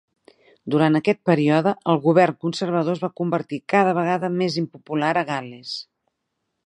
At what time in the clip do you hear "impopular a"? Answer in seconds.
4.63-5.27